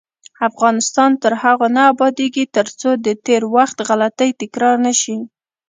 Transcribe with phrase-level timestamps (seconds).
[0.49, 5.17] افغانستان تر هغو نه ابادیږي، ترڅو د تیر وخت غلطۍ تکرار نشي.